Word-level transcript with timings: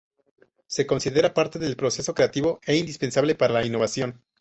Se 0.65 0.87
considera 0.87 1.35
parte 1.35 1.59
del 1.59 1.75
proceso 1.75 2.15
creativo 2.15 2.59
e 2.65 2.75
indispensable 2.75 3.35
para 3.35 3.53
la 3.53 3.63
innovación. 3.67 4.19